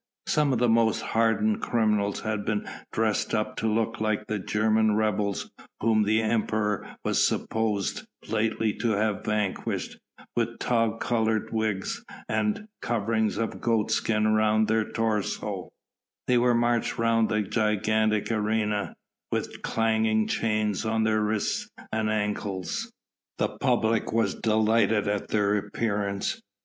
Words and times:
Some 0.25 0.51
of 0.51 0.57
the 0.57 0.67
most 0.67 1.01
hardened 1.03 1.61
criminals 1.61 2.21
had 2.21 2.43
been 2.43 2.67
dressed 2.91 3.35
up 3.35 3.55
to 3.57 3.71
look 3.71 4.01
like 4.01 4.25
the 4.25 4.39
German 4.39 4.95
rebels 4.95 5.51
whom 5.79 6.01
the 6.01 6.23
Emperor 6.23 6.95
was 7.05 7.23
supposed 7.27 8.07
lately 8.27 8.73
to 8.79 8.93
have 8.93 9.23
vanquished, 9.23 9.99
with 10.35 10.57
tow 10.57 10.93
coloured 10.99 11.53
wigs 11.53 12.03
and 12.27 12.67
coverings 12.81 13.37
of 13.37 13.61
goatskin 13.61 14.25
around 14.25 14.67
their 14.67 14.89
torso: 14.91 15.69
they 16.25 16.39
were 16.39 16.55
marched 16.55 16.97
round 16.97 17.29
the 17.29 17.43
gigantic 17.43 18.31
arena, 18.31 18.95
with 19.31 19.61
clanging 19.61 20.25
chains 20.27 20.83
on 20.83 21.03
their 21.03 21.21
wrists 21.21 21.69
and 21.91 22.09
ankles. 22.09 22.91
The 23.37 23.49
public 23.49 24.11
was 24.11 24.33
delighted 24.33 25.07
at 25.07 25.27
their 25.27 25.57
appearance. 25.59 26.41